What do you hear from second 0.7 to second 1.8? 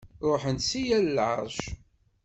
yal lɛeṛc.